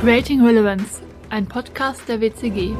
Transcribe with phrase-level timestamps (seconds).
[0.00, 2.74] Creating Relevance, ein Podcast der WCG.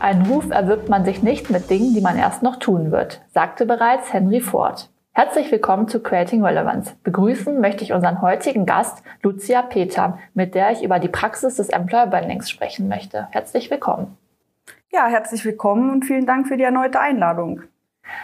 [0.00, 3.64] Einen Ruf erwirbt man sich nicht mit Dingen, die man erst noch tun wird, sagte
[3.64, 4.90] bereits Henry Ford.
[5.12, 6.94] Herzlich willkommen zu Creating Relevance.
[7.04, 11.68] Begrüßen möchte ich unseren heutigen Gast, Lucia Peter, mit der ich über die Praxis des
[11.68, 13.28] Employer Brandings sprechen möchte.
[13.30, 14.16] Herzlich willkommen.
[14.90, 17.62] Ja, herzlich willkommen und vielen Dank für die erneute Einladung.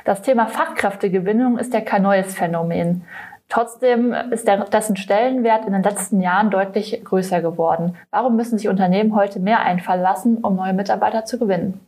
[0.04, 3.04] Das Thema Fachkräftegewinnung ist ja kein neues Phänomen.
[3.48, 7.96] Trotzdem ist der, dessen Stellenwert in den letzten Jahren deutlich größer geworden.
[8.10, 11.80] Warum müssen sich Unternehmen heute mehr einfallen lassen, um neue Mitarbeiter zu gewinnen?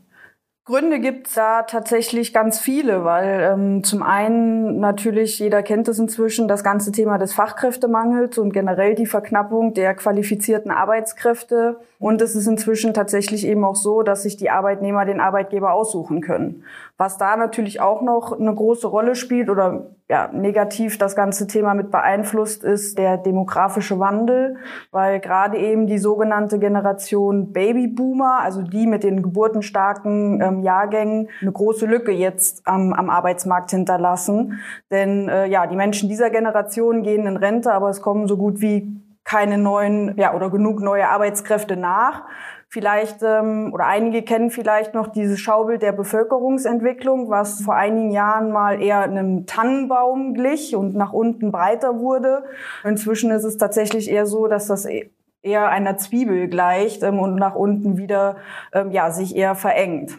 [0.66, 6.48] Gründe gibt's da tatsächlich ganz viele, weil ähm, zum einen natürlich, jeder kennt es inzwischen,
[6.48, 11.80] das ganze Thema des Fachkräftemangels und generell die Verknappung der qualifizierten Arbeitskräfte.
[12.04, 16.20] Und es ist inzwischen tatsächlich eben auch so, dass sich die Arbeitnehmer den Arbeitgeber aussuchen
[16.20, 16.64] können.
[16.98, 21.72] Was da natürlich auch noch eine große Rolle spielt oder ja, negativ das ganze Thema
[21.72, 24.56] mit beeinflusst, ist der demografische Wandel,
[24.90, 31.52] weil gerade eben die sogenannte Generation Babyboomer, also die mit den geburtenstarken ähm, Jahrgängen, eine
[31.52, 34.60] große Lücke jetzt am, am Arbeitsmarkt hinterlassen.
[34.90, 38.60] Denn äh, ja, die Menschen dieser Generation gehen in Rente, aber es kommen so gut
[38.60, 42.24] wie keine neuen ja, oder genug neue Arbeitskräfte nach.
[42.68, 48.50] Vielleicht ähm, oder einige kennen vielleicht noch dieses Schaubild der Bevölkerungsentwicklung, was vor einigen Jahren
[48.50, 52.44] mal eher einem Tannenbaum glich und nach unten breiter wurde.
[52.82, 55.08] Inzwischen ist es tatsächlich eher so, dass das e-,
[55.40, 58.36] eher einer Zwiebel gleicht ähm, und nach unten wieder
[58.72, 60.18] ähm, ja sich eher verengt.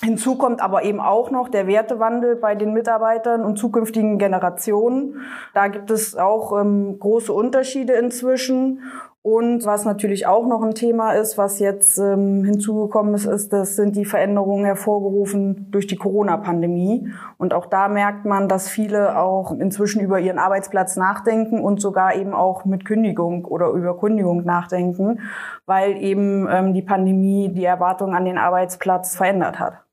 [0.00, 5.22] Hinzu kommt aber eben auch noch der Wertewandel bei den Mitarbeitern und zukünftigen Generationen.
[5.54, 8.80] Da gibt es auch ähm, große Unterschiede inzwischen.
[9.22, 13.74] Und was natürlich auch noch ein Thema ist, was jetzt ähm, hinzugekommen ist, ist, das
[13.74, 17.08] sind die Veränderungen hervorgerufen durch die Corona-Pandemie.
[17.36, 22.14] Und auch da merkt man, dass viele auch inzwischen über ihren Arbeitsplatz nachdenken und sogar
[22.14, 25.20] eben auch mit Kündigung oder über Kündigung nachdenken,
[25.66, 29.87] weil eben ähm, die Pandemie die Erwartungen an den Arbeitsplatz verändert hat.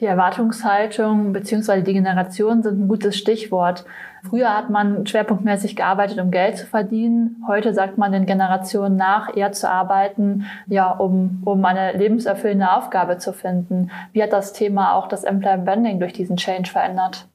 [0.00, 1.82] Die Erwartungshaltung bzw.
[1.82, 3.84] die Generation sind ein gutes Stichwort.
[4.28, 7.44] Früher hat man schwerpunktmäßig gearbeitet, um Geld zu verdienen.
[7.46, 13.18] Heute sagt man den Generationen nach, eher zu arbeiten, ja, um, um eine lebenserfüllende Aufgabe
[13.18, 13.90] zu finden.
[14.12, 17.26] Wie hat das Thema auch das Employer Branding durch diesen Change verändert?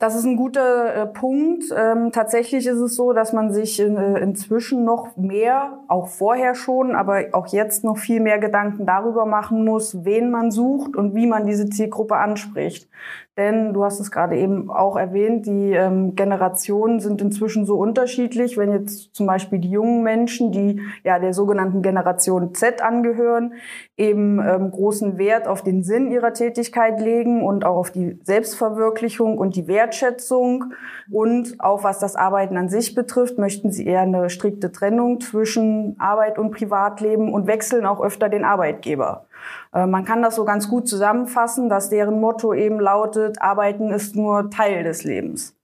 [0.00, 1.64] Das ist ein guter äh, Punkt.
[1.76, 6.94] Ähm, tatsächlich ist es so, dass man sich äh, inzwischen noch mehr, auch vorher schon,
[6.94, 11.26] aber auch jetzt noch viel mehr Gedanken darüber machen muss, wen man sucht und wie
[11.26, 12.88] man diese Zielgruppe anspricht.
[13.40, 18.58] Denn du hast es gerade eben auch erwähnt, die ähm, Generationen sind inzwischen so unterschiedlich.
[18.58, 23.54] Wenn jetzt zum Beispiel die jungen Menschen, die ja der sogenannten Generation Z angehören,
[23.96, 29.38] eben ähm, großen Wert auf den Sinn ihrer Tätigkeit legen und auch auf die Selbstverwirklichung
[29.38, 30.74] und die Wertschätzung
[31.10, 35.96] und auch was das Arbeiten an sich betrifft, möchten sie eher eine strikte Trennung zwischen
[35.98, 39.24] Arbeit und Privatleben und wechseln auch öfter den Arbeitgeber.
[39.72, 44.16] Äh, man kann das so ganz gut zusammenfassen, dass deren Motto eben lautet, Arbeiten ist
[44.16, 45.56] nur Teil des Lebens.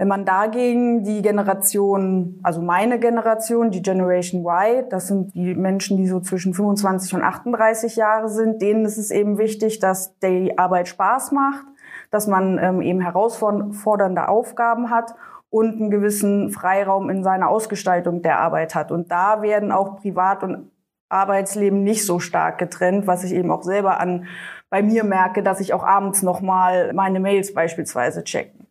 [0.00, 5.96] Wenn man dagegen die Generation, also meine Generation, die Generation Y, das sind die Menschen,
[5.96, 10.56] die so zwischen 25 und 38 Jahre sind, denen ist es eben wichtig, dass die
[10.56, 11.66] Arbeit Spaß macht,
[12.12, 15.16] dass man ähm, eben herausfordernde Aufgaben hat
[15.50, 18.92] und einen gewissen Freiraum in seiner Ausgestaltung der Arbeit hat.
[18.92, 20.70] Und da werden auch Privat- und
[21.08, 24.26] Arbeitsleben nicht so stark getrennt, was ich eben auch selber an
[24.70, 28.66] bei mir merke, dass ich auch abends noch mal meine Mails beispielsweise checken.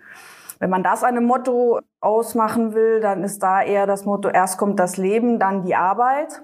[0.59, 4.79] Wenn man das einem Motto ausmachen will, dann ist da eher das Motto, erst kommt
[4.79, 6.43] das Leben, dann die Arbeit.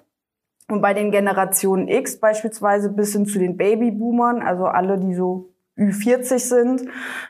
[0.69, 5.52] Und bei den Generationen X beispielsweise bis hin zu den Babyboomern, also alle, die so
[5.77, 6.85] Ü40 sind.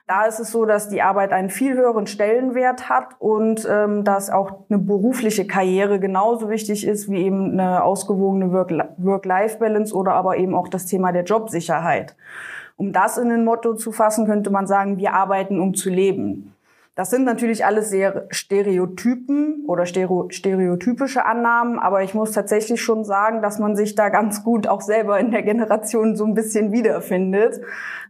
[0.05, 4.29] Da ist es so, dass die Arbeit einen viel höheren Stellenwert hat und ähm, dass
[4.29, 10.55] auch eine berufliche Karriere genauso wichtig ist wie eben eine ausgewogene Work-Life-Balance oder aber eben
[10.55, 12.15] auch das Thema der Jobsicherheit.
[12.75, 16.53] Um das in ein Motto zu fassen, könnte man sagen, wir arbeiten, um zu leben.
[16.95, 23.41] Das sind natürlich alles sehr Stereotypen oder stereotypische Annahmen, aber ich muss tatsächlich schon sagen,
[23.41, 27.61] dass man sich da ganz gut auch selber in der Generation so ein bisschen wiederfindet.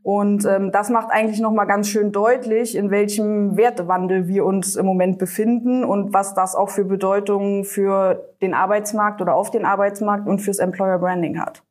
[0.02, 4.86] Und ähm, das macht eigentlich nochmal ganz schön deutlich, in welchem Wertewandel wir uns im
[4.86, 10.28] Moment befinden und was das auch für Bedeutungen für den Arbeitsmarkt oder auf den Arbeitsmarkt
[10.28, 11.64] und fürs Employer Branding hat.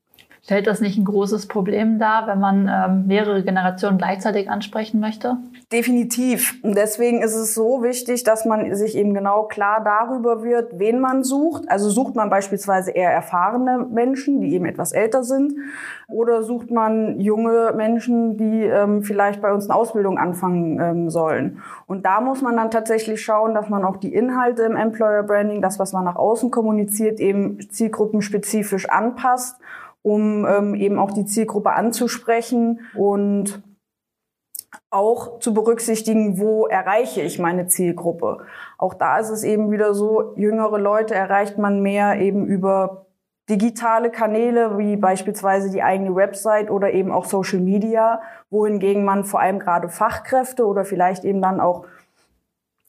[0.45, 5.37] Stellt das nicht ein großes Problem dar, wenn man ähm, mehrere Generationen gleichzeitig ansprechen möchte?
[5.71, 6.59] Definitiv.
[6.65, 10.99] Und deswegen ist es so wichtig, dass man sich eben genau klar darüber wird, wen
[10.99, 11.71] man sucht.
[11.71, 15.55] Also sucht man beispielsweise eher erfahrene Menschen, die eben etwas älter sind,
[16.09, 21.63] oder sucht man junge Menschen, die ähm, vielleicht bei uns eine Ausbildung anfangen ähm, sollen.
[21.87, 25.63] Und da muss man dann tatsächlich schauen, dass man auch die Inhalte im Employer Branding,
[25.63, 29.57] das, was man nach außen kommuniziert, eben zielgruppenspezifisch anpasst,
[30.03, 33.63] um ähm, eben auch die Zielgruppe anzusprechen und
[34.91, 38.47] auch zu berücksichtigen, wo erreiche ich meine Zielgruppe.
[38.79, 43.07] Auch da ist es eben wieder so, jüngere Leute erreicht man mehr eben über
[43.49, 48.21] digitale Kanäle wie beispielsweise die eigene Website oder eben auch Social Media,
[48.51, 51.85] wohingegen man vor allem gerade Fachkräfte oder vielleicht eben dann auch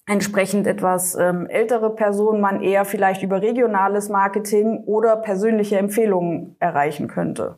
[0.06, 7.08] entsprechend etwas ähm, ältere Personen man eher vielleicht über regionales Marketing oder persönliche Empfehlungen erreichen
[7.08, 7.58] könnte.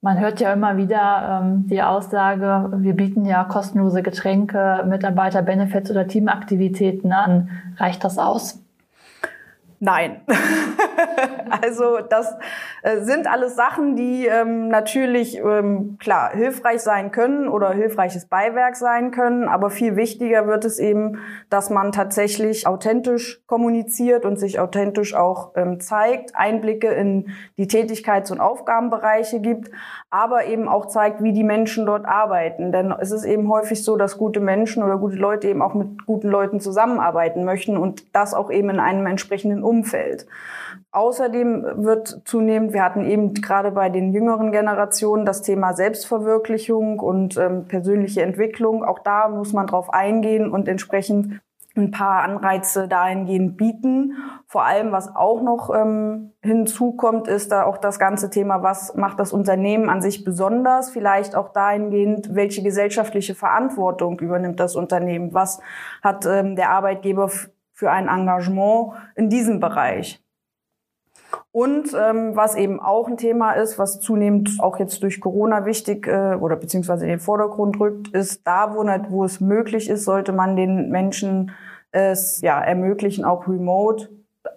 [0.00, 6.06] Man hört ja immer wieder ähm, die Aussage, wir bieten ja kostenlose Getränke, Mitarbeiter-Benefits oder
[6.06, 7.50] Teamaktivitäten an.
[7.76, 8.62] Reicht das aus?
[9.78, 10.22] Nein.
[11.62, 12.34] also das
[12.82, 18.76] äh, sind alles Sachen, die ähm, natürlich ähm, klar hilfreich sein können oder hilfreiches Beiwerk
[18.76, 21.18] sein können, aber viel wichtiger wird es eben,
[21.50, 28.32] dass man tatsächlich authentisch kommuniziert und sich authentisch auch ähm, zeigt, Einblicke in die Tätigkeits-
[28.32, 29.70] und Aufgabenbereiche gibt,
[30.10, 32.72] aber eben auch zeigt, wie die Menschen dort arbeiten.
[32.72, 36.06] Denn es ist eben häufig so, dass gute Menschen oder gute Leute eben auch mit
[36.06, 40.26] guten Leuten zusammenarbeiten möchten und das auch eben in einem entsprechenden Umfeld.
[40.92, 47.36] Außerdem wird zunehmend, wir hatten eben gerade bei den jüngeren Generationen das Thema Selbstverwirklichung und
[47.36, 48.84] ähm, persönliche Entwicklung.
[48.84, 51.40] Auch da muss man drauf eingehen und entsprechend
[51.76, 54.16] ein paar Anreize dahingehend bieten.
[54.46, 59.20] Vor allem, was auch noch ähm, hinzukommt, ist da auch das ganze Thema, was macht
[59.20, 60.90] das Unternehmen an sich besonders?
[60.90, 65.34] Vielleicht auch dahingehend, welche gesellschaftliche Verantwortung übernimmt das Unternehmen?
[65.34, 65.60] Was
[66.02, 67.30] hat ähm, der Arbeitgeber
[67.76, 70.24] für ein Engagement in diesem Bereich.
[71.52, 76.06] Und ähm, was eben auch ein Thema ist, was zunehmend auch jetzt durch Corona wichtig
[76.06, 80.04] äh, oder beziehungsweise in den Vordergrund rückt, ist da, wo, nicht, wo es möglich ist,
[80.04, 81.52] sollte man den Menschen
[81.92, 84.08] es ja ermöglichen, auch remote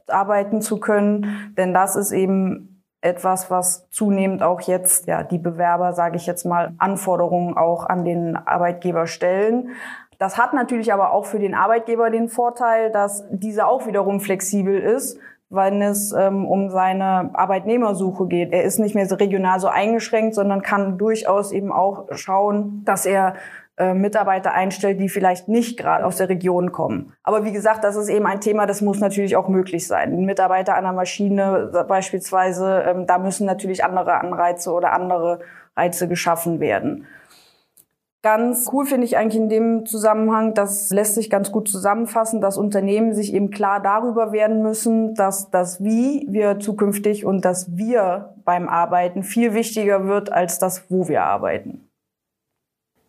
[0.08, 1.54] arbeiten zu können.
[1.58, 6.46] Denn das ist eben etwas, was zunehmend auch jetzt ja die Bewerber, sage ich jetzt
[6.46, 9.72] mal, Anforderungen auch an den Arbeitgeber stellen.
[10.20, 14.78] Das hat natürlich aber auch für den Arbeitgeber den Vorteil, dass dieser auch wiederum flexibel
[14.78, 15.18] ist,
[15.50, 18.52] wenn es ähm, um seine Arbeitnehmersuche geht.
[18.52, 23.06] Er ist nicht mehr so regional so eingeschränkt, sondern kann durchaus eben auch schauen, dass
[23.06, 23.36] er
[23.78, 27.14] äh, Mitarbeiter einstellt, die vielleicht nicht gerade aus der Region kommen.
[27.24, 30.26] Aber wie gesagt, das ist eben ein Thema, das muss natürlich auch möglich sein.
[30.26, 35.40] Mitarbeiter an der Maschine beispielsweise, ähm, da müssen natürlich andere Anreize oder andere
[35.78, 37.08] Reize geschaffen werden.
[38.22, 42.58] Ganz cool finde ich eigentlich in dem Zusammenhang, das lässt sich ganz gut zusammenfassen, dass
[42.58, 48.34] Unternehmen sich eben klar darüber werden müssen, dass das Wie wir zukünftig und das Wir
[48.44, 51.90] beim Arbeiten viel wichtiger wird als das Wo wir arbeiten.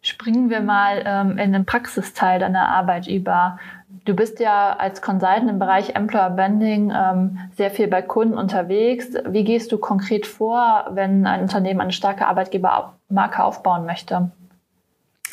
[0.01, 3.59] Springen wir mal ähm, in den Praxisteil deiner Arbeit über.
[4.05, 9.09] Du bist ja als Consultant im Bereich Employer Branding ähm, sehr viel bei Kunden unterwegs.
[9.27, 14.31] Wie gehst du konkret vor, wenn ein Unternehmen eine starke Arbeitgebermarke aufbauen möchte?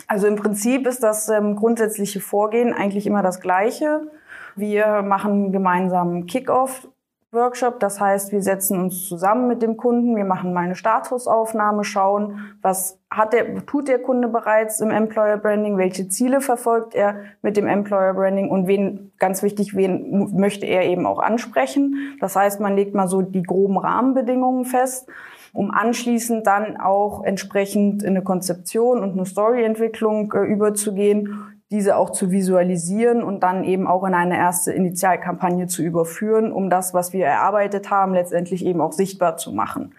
[0.08, 4.08] Also im Prinzip ist das ähm, grundsätzliche Vorgehen eigentlich immer das gleiche.
[4.56, 6.88] Wir machen gemeinsam Kick-off
[7.34, 7.82] Workshop.
[7.82, 12.56] Das heißt, wir setzen uns zusammen mit dem Kunden, wir machen mal eine Statusaufnahme, schauen,
[12.62, 17.58] was hat der, tut der Kunde bereits im Employer Branding, welche Ziele verfolgt er mit
[17.58, 22.18] dem Employer Branding und wen, ganz wichtig, wen möchte er eben auch ansprechen.
[22.22, 25.10] Das heißt, man legt mal so die groben Rahmenbedingungen fest
[25.58, 31.34] um anschließend dann auch entsprechend in eine Konzeption und eine Storyentwicklung äh, überzugehen,
[31.72, 36.70] diese auch zu visualisieren und dann eben auch in eine erste Initialkampagne zu überführen, um
[36.70, 39.96] das, was wir erarbeitet haben, letztendlich eben auch sichtbar zu machen.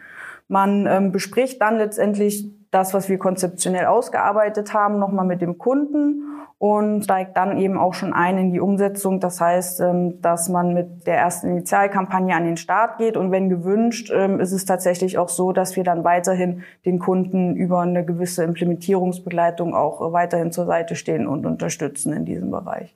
[0.47, 6.25] Man ähm, bespricht dann letztendlich das, was wir konzeptionell ausgearbeitet haben, nochmal mit dem Kunden
[6.59, 9.21] und steigt dann eben auch schon ein in die Umsetzung.
[9.21, 13.49] Das heißt, ähm, dass man mit der ersten Initialkampagne an den Start geht und wenn
[13.49, 18.05] gewünscht, ähm, ist es tatsächlich auch so, dass wir dann weiterhin den Kunden über eine
[18.05, 22.95] gewisse Implementierungsbegleitung auch weiterhin zur Seite stehen und unterstützen in diesem Bereich.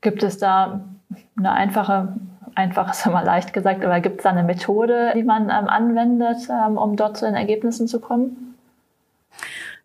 [0.00, 0.80] Gibt es da
[1.36, 2.16] eine einfache,
[2.54, 6.48] einfach ist immer leicht gesagt, aber gibt es da eine Methode, die man ähm, anwendet,
[6.74, 8.51] um dort zu den Ergebnissen zu kommen?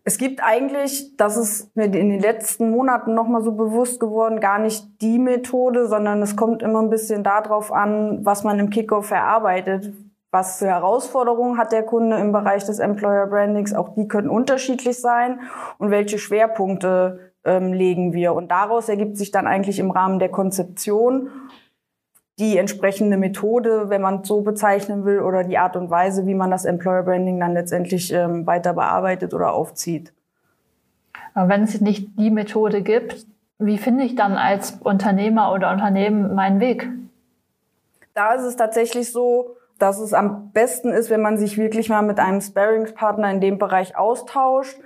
[0.04, 4.58] Es gibt eigentlich, das ist mir in den letzten Monaten nochmal so bewusst geworden, gar
[4.58, 9.10] nicht die Methode, sondern es kommt immer ein bisschen darauf an, was man im Kickoff
[9.10, 9.92] erarbeitet.
[10.30, 13.72] was für Herausforderungen hat der Kunde im Bereich des Employer Brandings.
[13.74, 15.40] Auch die können unterschiedlich sein
[15.78, 18.34] und welche Schwerpunkte ähm, legen wir.
[18.34, 21.30] Und daraus ergibt sich dann eigentlich im Rahmen der Konzeption
[22.38, 26.34] die entsprechende Methode, wenn man es so bezeichnen will, oder die Art und Weise, wie
[26.34, 30.12] man das Employer Branding dann letztendlich ähm, weiter bearbeitet oder aufzieht.
[31.34, 33.26] Aber wenn es nicht die Methode gibt,
[33.58, 36.88] wie finde ich dann als Unternehmer oder Unternehmen meinen Weg?
[38.14, 42.02] Da ist es tatsächlich so, dass es am besten ist, wenn man sich wirklich mal
[42.02, 44.78] mit einem Sparringspartner in dem Bereich austauscht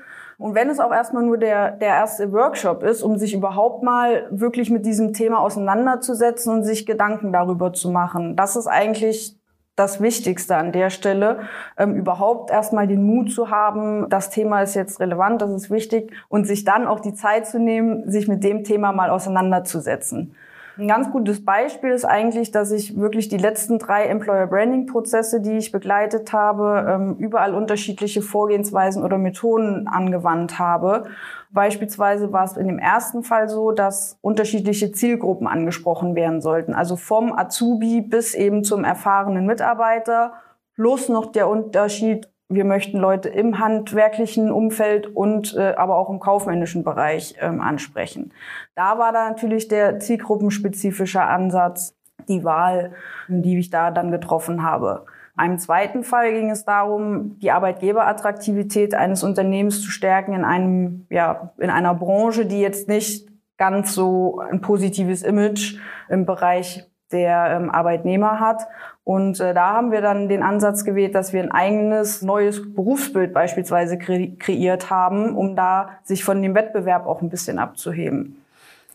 [0.43, 4.27] und wenn es auch erstmal nur der, der erste Workshop ist, um sich überhaupt mal
[4.31, 8.35] wirklich mit diesem Thema auseinanderzusetzen und sich Gedanken darüber zu machen.
[8.35, 9.39] Das ist eigentlich
[9.77, 11.41] das Wichtigste an der Stelle,
[11.79, 16.13] ähm, überhaupt erstmal den Mut zu haben, das Thema ist jetzt relevant, das ist wichtig
[16.29, 20.35] und sich dann auch die Zeit zu nehmen, sich mit dem Thema mal auseinanderzusetzen.
[20.79, 25.43] Ein ganz gutes Beispiel ist eigentlich, dass ich wirklich die letzten drei Employer Branding Prozesse,
[25.43, 31.05] die ich begleitet habe, ähm, überall unterschiedliche Vorgehensweisen oder Methoden angewandt habe.
[31.51, 36.73] Beispielsweise war es in dem ersten Fall so, dass unterschiedliche Zielgruppen angesprochen werden sollten.
[36.73, 40.33] Also vom Azubi bis eben zum erfahrenen Mitarbeiter
[40.75, 46.21] plus noch der Unterschied wir möchten Leute im handwerklichen Umfeld und äh, aber auch im
[46.21, 48.33] kaufmännischen Bereich ähm, ansprechen.
[48.75, 51.95] Da war da natürlich der zielgruppenspezifische Ansatz,
[52.29, 52.93] die Wahl,
[53.29, 55.07] die ich da dann getroffen habe.
[55.35, 61.53] Einem zweiten Fall ging es darum, die Arbeitgeberattraktivität eines Unternehmens zu stärken in einem, ja,
[61.59, 65.79] in einer Branche, die jetzt nicht ganz so ein positives Image
[66.09, 68.67] im Bereich der ähm, Arbeitnehmer hat.
[69.05, 73.33] Und äh, da haben wir dann den Ansatz gewählt, dass wir ein eigenes neues Berufsbild
[73.33, 78.43] beispielsweise kre kreiert haben, um da sich von dem Wettbewerb auch ein bisschen abzuheben.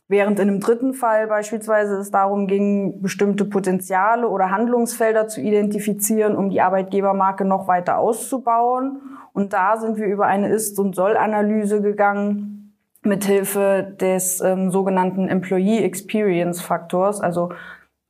[0.10, 6.38] Während in einem dritten Fall beispielsweise es darum ging, bestimmte Potenziale oder Handlungsfelder zu identifizieren,
[6.38, 9.02] um die Arbeitgebermarke noch weiter auszubauen.
[9.34, 15.84] Und da sind wir über eine Ist- und Soll-Analyse gegangen, mithilfe des ähm, sogenannten Employee
[15.84, 17.50] Experience Faktors, also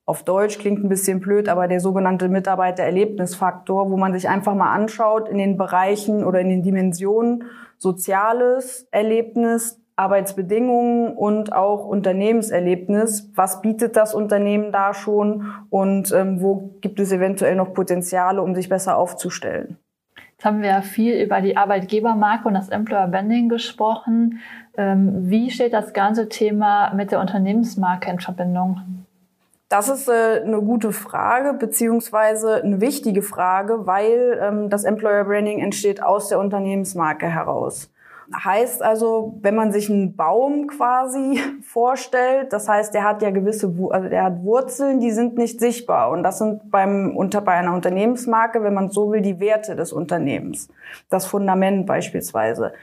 [0.07, 4.73] auf Deutsch klingt ein bisschen blöd, aber der sogenannte Mitarbeitererlebnisfaktor, wo man sich einfach mal
[4.73, 7.43] anschaut in den Bereichen oder in den Dimensionen
[7.77, 13.31] soziales Erlebnis, Arbeitsbedingungen und auch Unternehmenserlebnis.
[13.35, 18.55] Was bietet das Unternehmen da schon und ähm, wo gibt es eventuell noch Potenziale, um
[18.55, 19.77] sich besser aufzustellen?
[20.31, 24.39] Jetzt haben wir ja viel über die Arbeitgebermarke und das Employer Branding gesprochen.
[24.77, 29.06] Ähm, wie steht das ganze Thema mit der Unternehmensmarke in Verbindung?
[29.69, 35.59] Das ist äh, eine gute Frage, beziehungsweise eine wichtige Frage, weil ähm, das Employer Branding
[35.59, 37.89] entsteht aus der Unternehmensmarke heraus.
[38.33, 43.73] Heißt also, wenn man sich einen Baum quasi vorstellt, das heißt, der hat ja gewisse,
[43.89, 46.11] also der hat Wurzeln, die sind nicht sichtbar.
[46.11, 49.93] Und das sind beim, unter, bei einer Unternehmensmarke, wenn man so will, die Werte des
[49.93, 50.67] Unternehmens.
[51.09, 52.73] Das Fundament beispielsweise.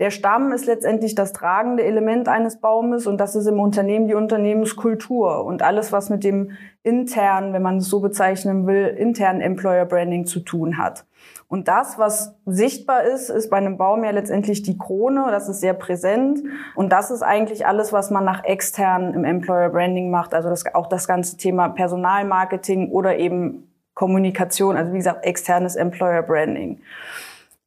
[0.00, 4.14] Der Stamm ist letztendlich das tragende Element eines Baumes und das ist im Unternehmen die
[4.14, 6.52] Unternehmenskultur und alles, was mit dem
[6.82, 11.04] internen, wenn man es so bezeichnen will, internen Employer Branding zu tun hat.
[11.48, 15.26] Und das, was sichtbar ist, ist bei einem Baum ja letztendlich die Krone.
[15.30, 16.40] Das ist sehr präsent.
[16.76, 20.32] Und das ist eigentlich alles, was man nach extern im Employer Branding macht.
[20.32, 24.76] Also das, auch das ganze Thema Personalmarketing oder eben Kommunikation.
[24.76, 26.80] Also wie gesagt, externes Employer Branding.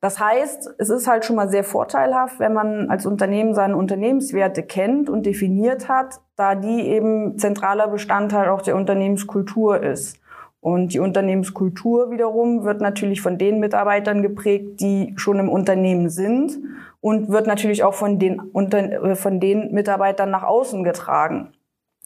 [0.04, 4.62] Das heißt, es ist halt schon mal sehr vorteilhaft, wenn man als Unternehmen seine Unternehmenswerte
[4.62, 10.20] kennt und definiert hat, da die eben zentraler Bestandteil auch der Unternehmenskultur ist.
[10.64, 16.58] Und die Unternehmenskultur wiederum wird natürlich von den Mitarbeitern geprägt, die schon im Unternehmen sind
[17.02, 21.50] und wird natürlich auch von den, äh, von den Mitarbeitern nach außen getragen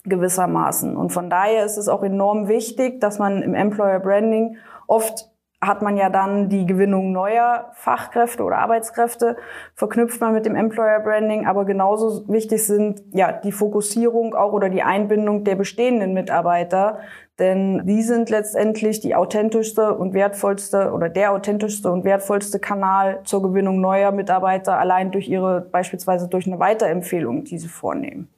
[0.06, 0.98] gewissermaßen.
[0.98, 5.82] Und von daher ist es auch enorm wichtig, dass man im Employer Branding oft hat
[5.82, 9.38] man ja dann die Gewinnung neuer Fachkräfte oder Arbeitskräfte,
[9.74, 14.70] verknüpft man mit dem Employer Branding, aber genauso wichtig sind ja die Fokussierung auch oder
[14.70, 17.00] die Einbindung der bestehenden Mitarbeiter,
[17.40, 23.42] denn die sind letztendlich die authentischste und wertvollste oder der authentischste und wertvollste Kanal zur
[23.42, 28.30] Gewinnung neuer Mitarbeiter allein durch ihre, beispielsweise durch eine Weiterempfehlung, die sie vornehmen.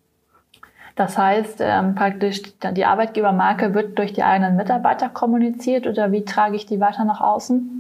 [1.00, 2.42] Das heißt, ähm, praktisch
[2.76, 7.22] die Arbeitgebermarke wird durch die eigenen Mitarbeiter kommuniziert oder wie trage ich die weiter nach
[7.22, 7.79] außen?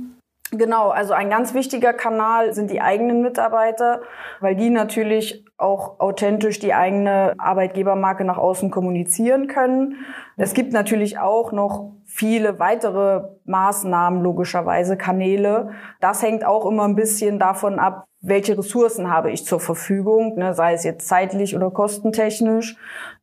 [0.52, 4.02] Genau, also ein ganz wichtiger Kanal sind die eigenen Mitarbeiter,
[4.40, 9.98] weil die natürlich auch authentisch die eigene Arbeitgebermarke nach außen kommunizieren können.
[10.38, 15.70] Es gibt natürlich auch noch viele weitere Maßnahmen, logischerweise Kanäle.
[16.00, 20.56] Das hängt auch immer ein bisschen davon ab, welche Ressourcen habe ich zur Verfügung, ne,
[20.56, 22.76] sei es jetzt zeitlich oder kostentechnisch.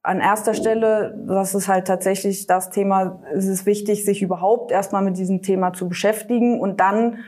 [0.06, 5.02] An erster Stelle, das ist halt tatsächlich das Thema, es ist wichtig, sich überhaupt erstmal
[5.02, 7.18] mit diesem Thema zu beschäftigen und dann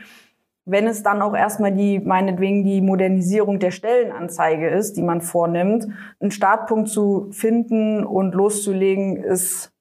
[0.70, 5.88] wenn es dann auch erstmal die, meinetwegen die Modernisierung der Stellenanzeige ist, die man vornimmt,
[6.20, 9.72] einen Startpunkt zu finden und loszulegen, ist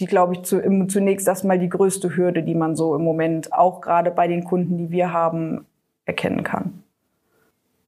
[0.00, 3.80] die, glaube ich, zu, zunächst erstmal die größte Hürde, die man so im Moment auch
[3.80, 5.66] gerade bei den Kunden, die wir haben,
[6.04, 6.81] erkennen kann.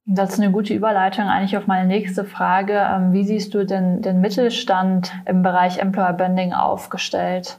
[0.07, 2.73] Das ist eine gute Überleitung eigentlich auf meine nächste Frage.
[2.73, 7.57] Ähm, wie siehst du denn den Mittelstand im Bereich Employer Branding aufgestellt?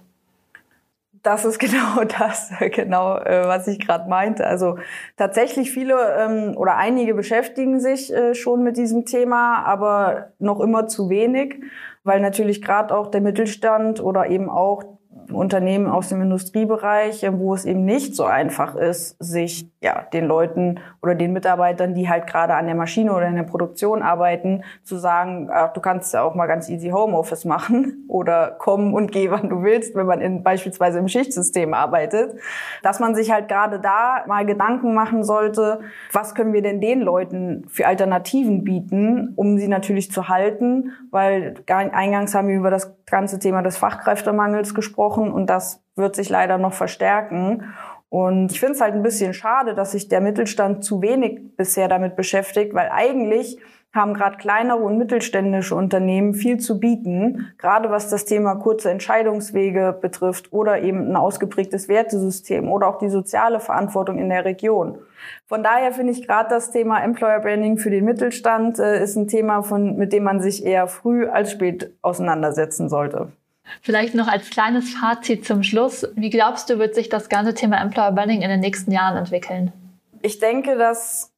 [1.24, 4.46] Das ist genau das, genau, äh, was ich gerade meinte.
[4.46, 4.78] Also
[5.16, 10.86] tatsächlich viele ähm, oder einige beschäftigen sich äh, schon mit diesem Thema, aber noch immer
[10.86, 11.56] zu wenig,
[12.04, 14.84] weil natürlich gerade auch der Mittelstand oder eben auch
[15.30, 20.80] Unternehmen aus dem Industriebereich, wo es eben nicht so einfach ist, sich ja den Leuten
[21.02, 24.96] oder den Mitarbeitern, die halt gerade an der Maschine oder in der Produktion arbeiten, zu
[24.96, 29.30] sagen, ach, du kannst ja auch mal ganz easy Homeoffice machen oder kommen und geh,
[29.30, 32.38] wann du willst, wenn man in, beispielsweise im Schichtsystem arbeitet,
[32.82, 35.80] dass man sich halt gerade da mal Gedanken machen sollte,
[36.12, 41.54] was können wir denn den Leuten für Alternativen bieten, um sie natürlich zu halten, weil
[41.66, 46.58] eingangs haben wir über das ganze Thema des Fachkräftemangels gesprochen und das wird sich leider
[46.58, 47.74] noch verstärken.
[48.08, 51.88] Und ich finde es halt ein bisschen schade, dass sich der Mittelstand zu wenig bisher
[51.88, 53.58] damit beschäftigt, weil eigentlich
[53.96, 59.96] haben gerade kleinere und mittelständische Unternehmen viel zu bieten, gerade was das Thema kurze Entscheidungswege
[60.00, 64.98] betrifft oder eben ein ausgeprägtes Wertesystem oder auch die soziale Verantwortung in der Region.
[65.46, 69.28] Von daher finde ich gerade das Thema Employer Branding für den Mittelstand äh, ist ein
[69.28, 73.32] Thema, von, mit dem man sich eher früh als spät auseinandersetzen sollte.
[73.82, 76.06] Vielleicht noch als kleines Fazit zum Schluss.
[76.14, 79.72] Wie glaubst du, wird sich das ganze Thema Employer Branding in den nächsten Jahren entwickeln?
[80.22, 81.32] Ich denke, dass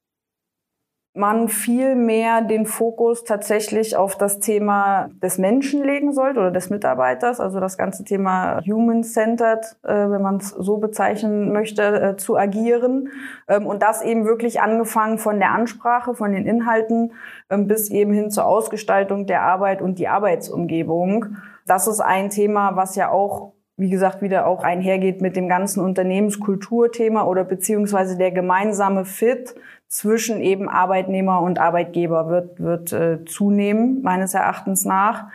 [1.18, 6.70] man viel mehr den Fokus tatsächlich auf das Thema des Menschen legen sollte oder des
[6.70, 12.36] Mitarbeiters, also das ganze Thema human-centered, äh, wenn man es so bezeichnen möchte, äh, zu
[12.36, 13.08] agieren.
[13.48, 17.12] Ähm, und das eben wirklich angefangen von der Ansprache, von den Inhalten
[17.50, 21.36] ähm, bis eben hin zur Ausgestaltung der Arbeit und die Arbeitsumgebung.
[21.68, 25.80] Das ist ein Thema, was ja auch wie gesagt, wieder auch einhergeht mit dem ganzen
[25.84, 29.54] Unternehmenskulturthema oder beziehungsweise der gemeinsame Fit
[29.86, 35.28] zwischen eben Arbeitnehmer und Arbeitgeber wird, wird äh, zunehmen, meines Erachtens nach.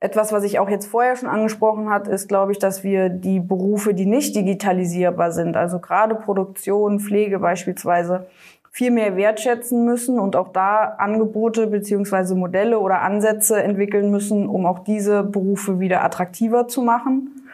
[0.00, 3.38] Etwas, was ich auch jetzt vorher schon angesprochen hat, ist, glaube ich, dass wir die
[3.38, 8.26] Berufe, die nicht digitalisierbar sind, also gerade Produktion, Pflege beispielsweise,
[8.74, 14.66] viel mehr wertschätzen müssen und auch da Angebote beziehungsweise Modelle oder Ansätze entwickeln müssen, um
[14.66, 17.48] auch diese Berufe wieder attraktiver zu machen.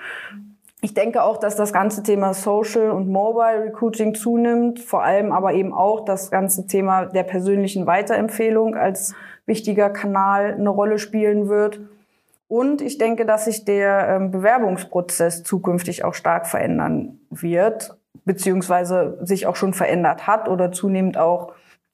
[0.80, 5.52] Ich denke auch, dass das ganze Thema Social und Mobile Recruiting zunimmt, vor allem aber
[5.52, 11.80] eben auch das ganze Thema der persönlichen Weiterempfehlung als wichtiger Kanal eine Rolle spielen wird.
[12.48, 19.46] Und ich denke, dass sich der ähm, Bewerbungsprozess zukünftig auch stark verändern wird, beziehungsweise sich
[19.46, 21.52] auch schon verändert hat oder zunehmend auch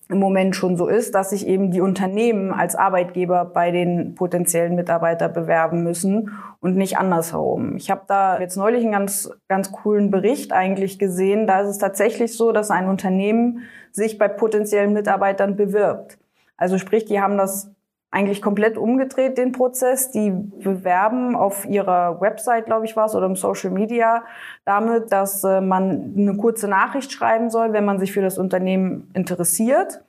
[0.08, 4.76] im Moment schon so ist, dass sich eben die Unternehmen als Arbeitgeber bei den potenziellen
[4.76, 7.76] Mitarbeitern bewerben müssen und nicht andersherum.
[7.76, 11.48] Ich habe da jetzt neulich einen ganz, ganz coolen Bericht eigentlich gesehen.
[11.48, 16.18] Da ist es tatsächlich so, dass ein Unternehmen sich bei potenziellen Mitarbeitern bewirbt.
[16.56, 17.72] Also sprich, die haben das
[18.16, 20.10] eigentlich komplett umgedreht, den Prozess.
[20.10, 24.24] Die bewerben auf ihrer Website, glaube ich, war es, oder im Social Media
[24.64, 29.10] damit, dass äh, man eine kurze Nachricht schreiben soll, wenn man sich für das Unternehmen
[29.12, 30.00] interessiert.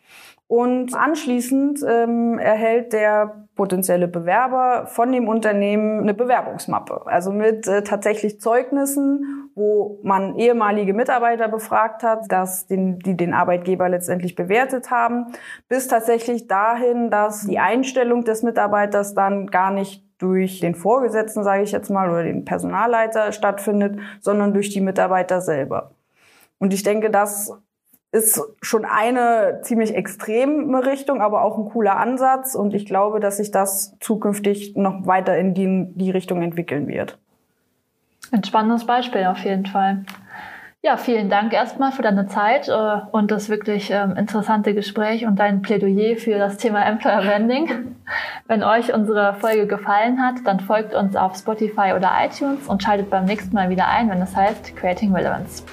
[0.48, 7.02] Und anschließend ähm, erhält der potenzielle Bewerber von dem Unternehmen eine Bewerbungsmappe.
[7.06, 13.34] Also mit äh, tatsächlich Zeugnissen, wo man ehemalige Mitarbeiter befragt hat, dass den, die den
[13.34, 15.34] Arbeitgeber letztendlich bewertet haben,
[15.68, 21.64] bis tatsächlich dahin, dass die Einstellung des Mitarbeiters dann gar nicht durch den Vorgesetzten, sage
[21.64, 25.92] ich jetzt mal, oder den Personalleiter stattfindet, sondern durch die Mitarbeiter selber.
[26.58, 27.54] Und ich denke, das
[28.18, 32.56] ist schon eine ziemlich extreme Richtung, aber auch ein cooler Ansatz.
[32.56, 37.18] Und ich glaube, dass sich das zukünftig noch weiter in die, die Richtung entwickeln wird.
[38.32, 40.04] Ein spannendes Beispiel auf jeden Fall.
[40.84, 45.38] Ja, vielen Dank erstmal für deine Zeit äh, und das wirklich ähm, interessante Gespräch und
[45.38, 47.96] dein Plädoyer für das Thema Employer Branding.
[48.48, 53.10] Wenn euch unsere Folge gefallen hat, dann folgt uns auf Spotify oder iTunes und schaltet
[53.10, 55.64] beim nächsten Mal wieder ein, wenn es heißt Creating Relevance.